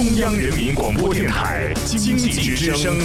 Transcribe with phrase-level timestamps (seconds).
[0.00, 2.96] 中央人民广播电台经济之声，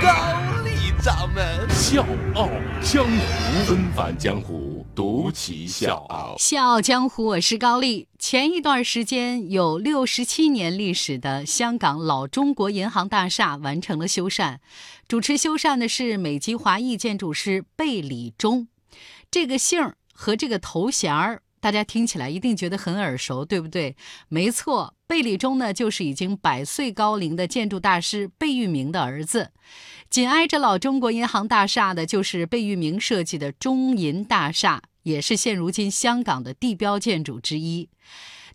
[0.00, 2.48] 高丽掌门笑傲
[2.80, 6.36] 江湖，纷繁江湖，独骑笑傲。
[6.38, 8.06] 笑傲江湖，我是高丽。
[8.20, 14.58] 前一段时间，有六十七年历史的香港老中国银行大厦完成了修缮，
[15.08, 18.68] 主持修缮的是美籍华裔建筑师贝礼忠。
[19.28, 21.40] 这个姓儿和这个头衔儿。
[21.64, 23.96] 大家听起来一定觉得很耳熟，对不对？
[24.28, 29.50] 没错，贝礼忠呢就是已经百岁高龄的建筑大师贝聿铭的儿子。
[30.10, 37.88] 紧挨着老中国银行大厦的就是贝聿铭设计的中银大厦，也是现如今香港的地标建筑之一。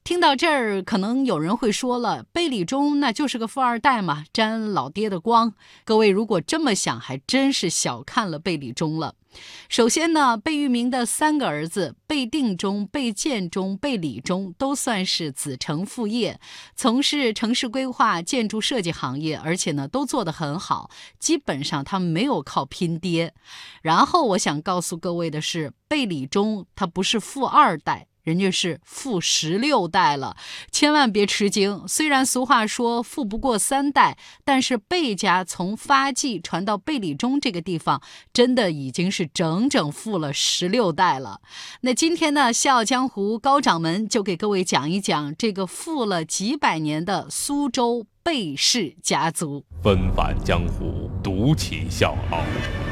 [0.03, 5.53] 听到这儿，可能有人会说了，贝礼忠那就是个富二代嘛，沾老爹的光。
[5.85, 9.13] 各位如果这么想，还真是小看了贝礼忠了。
[9.67, 16.39] 首先呢，贝聿铭的三个儿子贝定中、贝建中、贝礼中都算是子承父业，
[16.75, 20.89] 从事城市规划、建筑设计行业，而且呢都做得很好。
[21.19, 23.36] 基本上他们没有靠拼爹。
[23.84, 28.08] 然后我想告诉各位的是，贝礼中他不是富二代。
[28.30, 30.38] 人家是富十六代了，
[30.72, 31.83] 千万别吃惊。
[31.88, 38.00] 虽然俗话说富不过三代，但是贝家从发迹传到贝里中这个地方，
[38.31, 41.41] 真的已经是整整富了十六代了。
[41.81, 49.66] 那今天呢，笑傲江湖高掌门就给各位讲一讲这个富了几百年的苏州贝氏家族。
[49.81, 52.44] 纷繁江湖，独起笑傲，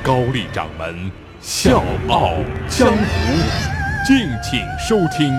[0.04, 2.34] 高丽掌门笑傲
[2.68, 3.77] 江湖。
[4.08, 5.38] 敬请收听。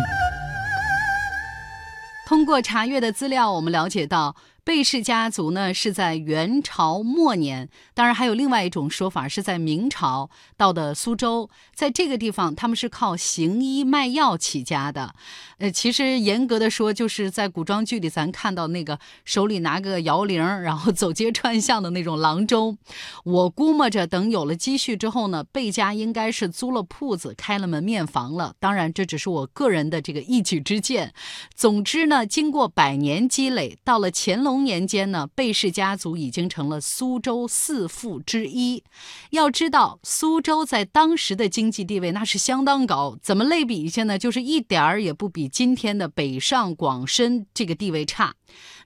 [2.27, 4.36] 通过查阅的资料，我们了解到。
[4.69, 15.14] 贝氏家族呢是在元朝末年，当然还有另外一种说法是在明朝到的苏州，在这个地方他们是靠行医卖药起家的。
[15.56, 22.77] 呃，其实严格的说，就是在古装剧里咱看到那个手里拿个摇铃，然后走街串巷的那种郎中。
[23.25, 28.53] 我估摸着等有了积蓄之后呢，贝家应该是租了铺子，开了门面房了。
[28.60, 31.14] 当然，这只是我个人的这个一举之见。
[31.54, 34.57] 总之呢，经过百年积累，到了乾隆。
[34.64, 38.82] 年间呢，贝氏家族已经成了苏州四富之一。
[39.30, 44.19] 要知道，苏州在当时的经济地位那是相当高，怎么类比一下呢？
[44.19, 48.34] 就是一点儿也不比今天的北上广深这个地位差。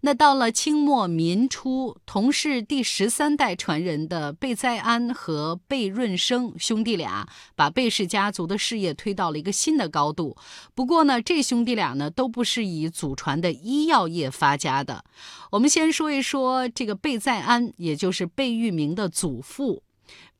[0.05, 10.37] 那到了清末民初，同是第十三代传人的贝在安和贝润生兄弟俩，把贝氏家族的事业推到了一个新的高度。
[10.75, 15.05] 不过呢，这兄弟俩呢，都不是以祖传的医药业发家的。
[15.53, 19.85] 我们先说一说这个贝在安，也就是贝聿铭的祖父。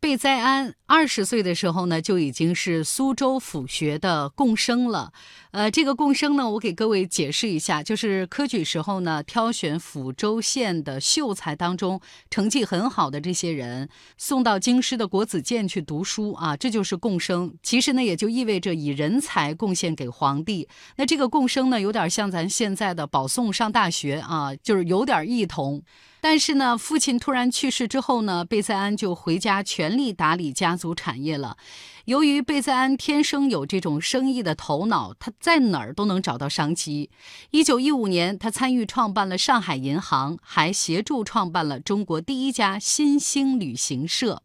[0.03, 5.13] 贝在安二十岁的时候呢，就已经是苏州府学的贡生了。
[5.53, 17.55] 呃，这个贡生呢，我给各位解释一下，就是科举时候呢，挑选抚州县的秀才当中成绩很好的这些人，送到京师的国子监去读书啊，这就是贡生。
[17.63, 20.69] 其实呢，也就意味着以人才贡献给皇帝。
[20.97, 25.81] 那这个贡生呢，有点像咱现在的保送上大学啊，就是有点异同。
[26.23, 31.57] 但是呢，父亲突然去世之后呢，贝塞安就回家全力打理家族产业了。
[32.05, 37.11] 由于贝塞安天生有这种生意的头脑，他在哪儿都能找到商机。
[37.51, 44.43] 一九一五年，他参与创办了上海银行，还协助创办了中国第一家新兴旅行社。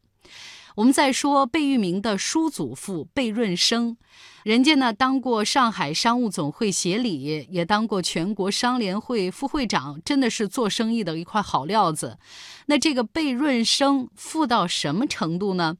[0.77, 3.97] 我们再说贝聿铭的叔祖父贝润生。
[4.43, 12.19] 人家呢，当过上海商务总会协理，也当过全国商联会副会长，真的是做生意的一块好料子。
[12.67, 15.77] 那这个贝润生富到什么程度呢？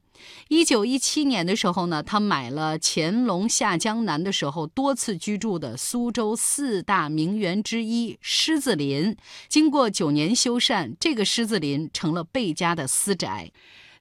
[0.48, 9.16] 一九一七年的时候呢，他买了乾隆下江南的时候多次居住的苏州四大名园之一狮子林，
[9.48, 13.52] 经过九年修缮，这个狮子林成了贝家的私宅。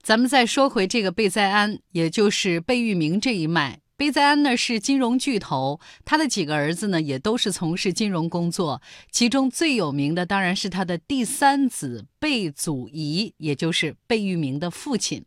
[0.08, 3.82] 咱们再说回这个贝塞安，也就是贝聿铭这一脉。
[3.98, 8.82] 贝塞安呢是金融巨头，他的几个儿子呢也都是从事金融工作，
[9.12, 15.26] 其中最有名的当然是他的第三子贝祖仪，也就是贝聿铭的父亲。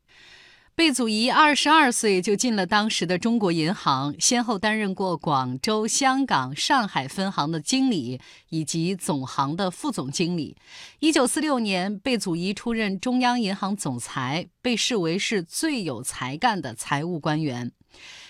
[0.81, 8.19] 贝祖仪二十二岁就进了当时的中国银行，先后担任过广州、香港、上海分行的经理
[8.49, 10.57] 以及总行的副总经理。
[11.01, 17.71] 一九四六年，贝祖仪出任中央银行总裁，被视为是最有才干的财务官员。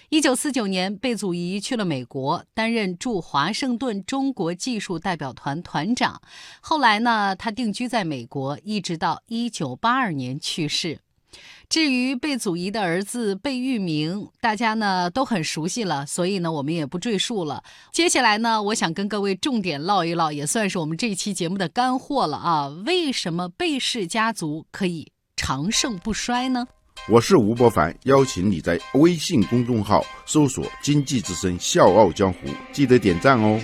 [0.09, 6.21] 一九四九年，贝祖仪去了美国，担任驻华盛顿中国技术代表团团长。
[6.61, 10.99] 后来呢，他定居在美国，一直到一九八二年去世。
[11.71, 17.63] 至于贝祖仪的儿子贝聿铭，大家呢都很熟悉了，所以呢我们也不赘述了。
[17.93, 22.67] 接下来呢，我想跟各位重点唠一唠，也算是我们这一期节目的干货了啊。
[22.85, 26.67] 为什么贝氏家族可以长盛不衰呢？
[27.09, 33.61] 我是吴伯凡，邀请你在微信公众号搜索“经济之声笑傲江湖”，记得点赞哦。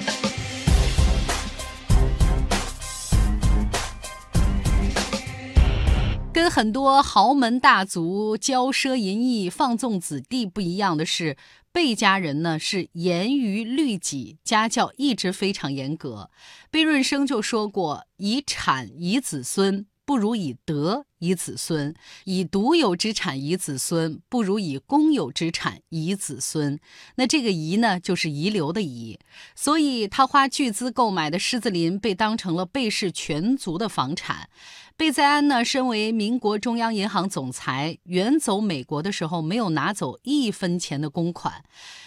[6.56, 11.36] 很多豪门大族骄奢淫逸、放纵子弟不一样的是，
[11.70, 16.30] 贝家人呢是严于律己，家教一直非常严格。
[16.70, 21.92] 贝润生就说过：“以产以子孙。”不如以德以子孙，
[22.26, 26.78] 以独有之产以子孙，不如以公有之产以子孙。
[27.16, 29.18] 那这个遗呢，就是遗留的遗。
[29.56, 34.48] 所以他花巨资购买的狮子林被当成了贝氏全族的房产。
[34.98, 41.62] 贝塞安呢，身为民国中央银行总裁，远走美国的时候没有拿走一分钱的公款。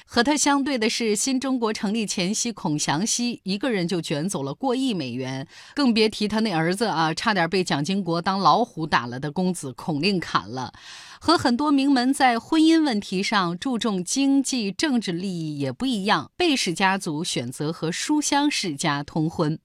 [0.07, 10.73] 和他相对的是，新中国成立前夕，孔祥熙一个人就卷走了过亿美元，更别提他那儿子啊，差点被蒋经国当老虎打了的公子孔令砍了。
[11.19, 19.59] 和很多名门在婚姻问题上注重经济政治利益也不一样，贝氏家族选择和书香世家通婚。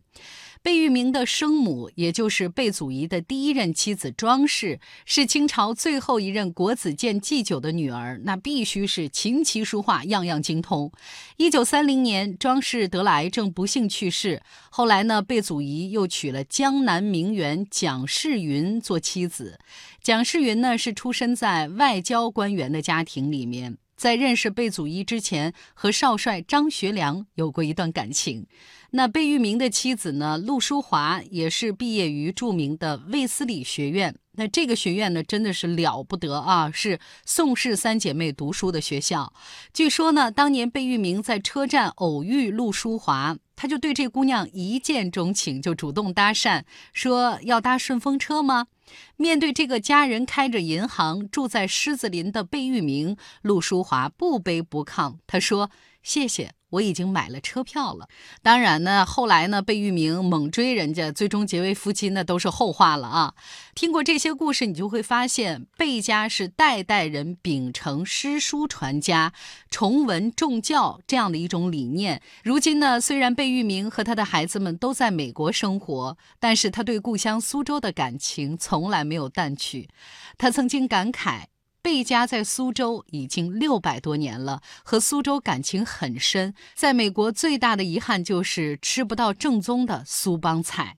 [0.64, 10.90] 贝聿铭的生母，也就是贝祖仪的第一任妻子庄氏，是清朝最后一任国子监祭酒的女儿，那必须是琴棋书画样样精通。
[11.36, 14.40] 一九三零年，庄氏得了癌症，不幸去世。
[14.70, 19.58] 后来呢，贝祖仪又娶了江南名媛蒋世云做妻子。
[20.02, 23.76] 蒋世云呢，是出身在外交官员的家庭里面。
[23.96, 28.46] 在认识贝祖一之前，和少帅张学良有过一段感情。
[28.90, 34.14] 那贝聿铭的妻子呢，陆淑华也是毕业于著名的卫斯理学院。
[34.36, 39.32] 那这个学院呢，真的是了不得啊，是宋氏三姐妹读书的学校。
[39.72, 46.62] 据说呢，当年贝聿铭在车站偶遇陆淑华，他就对这姑娘一见钟情，就主动搭讪，
[46.92, 48.66] 说要搭顺风车吗？
[49.16, 55.70] 面对这个家人开着银行、住在狮子林的贝聿铭，陆淑华不卑不亢，他说
[56.02, 58.08] ：“谢谢。”我已经买了车票了。
[58.42, 63.34] 当然呢，后来呢，贝聿铭猛追人家，最终结为夫妻，那都是后话了啊。
[63.74, 69.32] 听过这些故事，你就会发现，贝家是代代人秉承诗书传家、
[69.70, 72.20] 崇文重教这样的一种理念。
[72.42, 79.88] 如今呢，虽然贝聿铭和他的孩子们都在美国生活，但是他对故乡苏州的感情从来没有淡去。
[80.36, 81.53] 他曾经感慨。
[81.84, 86.54] 贝家在苏州已经六百多年了，和苏州感情很深。
[86.74, 90.96] 在美国最大的遗憾就是吃不到正宗的苏帮菜。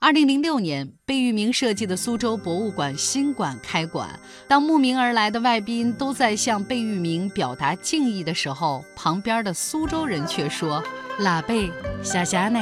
[0.00, 4.18] 二零零六年，贝聿铭设计的苏州博物馆新馆开馆，
[4.48, 10.82] 当慕名而来的外宾都在向贝聿铭表达敬意的时候，旁边的苏州人却说
[11.20, 11.70] ：“老贝，
[12.02, 12.58] 小霞呢？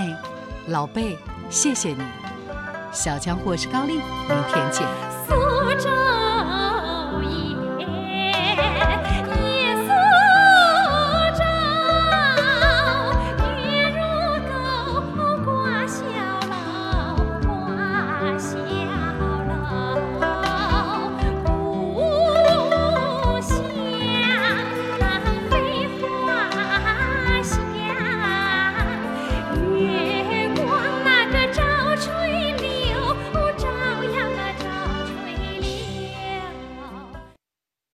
[0.67, 1.17] 老贝，
[1.49, 2.03] 谢谢你。”
[2.93, 5.58] 小江或是高丽，明天见。